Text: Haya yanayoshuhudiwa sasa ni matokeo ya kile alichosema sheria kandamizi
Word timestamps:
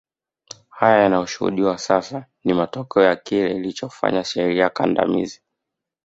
Haya 0.69 1.01
yanayoshuhudiwa 1.01 1.77
sasa 1.77 2.25
ni 2.43 2.53
matokeo 2.53 3.03
ya 3.03 3.15
kile 3.15 3.51
alichosema 3.55 4.23
sheria 4.23 4.69
kandamizi 4.69 5.41